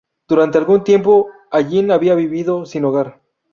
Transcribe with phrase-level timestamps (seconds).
[0.27, 3.21] Durante algún tiempo, Allin había vivido sin hogar.